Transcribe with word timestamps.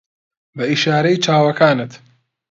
بە 0.57 0.63
ئیشارەی 0.71 1.21
چاوەکانت 1.25 1.91